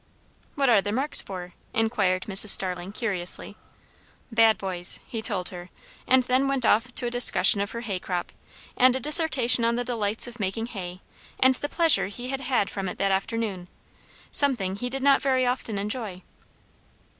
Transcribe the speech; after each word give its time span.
"What 0.55 0.67
are 0.67 0.81
the 0.81 0.91
marks 0.91 1.21
for?" 1.21 1.53
inquired 1.75 2.23
Mrs. 2.23 2.49
Starling 2.49 2.91
curiously. 2.91 3.55
"Bad 4.31 4.57
boys," 4.57 4.99
he 5.05 5.21
told 5.21 5.49
her; 5.49 5.69
and 6.07 6.23
then 6.23 6.47
went 6.47 6.65
off 6.65 6.91
to 6.95 7.05
a 7.05 7.11
discussion 7.11 7.61
of 7.61 7.69
her 7.73 7.81
hay 7.81 7.99
crop, 7.99 8.31
and 8.75 8.95
a 8.95 8.99
dissertation 8.99 9.63
on 9.63 9.75
the 9.75 9.83
delights 9.83 10.25
of 10.25 10.39
making 10.39 10.65
hay 10.73 11.01
and 11.39 11.53
the 11.53 11.69
pleasure 11.69 12.07
he 12.07 12.29
had 12.29 12.41
had 12.41 12.67
from 12.67 12.89
it 12.89 12.97
that 12.97 13.11
afternoon; 13.11 13.67
"something 14.31 14.75
he 14.75 14.89
did 14.89 15.03
not 15.03 15.21
very 15.21 15.45
often 15.45 15.77
enjoy." 15.77 16.23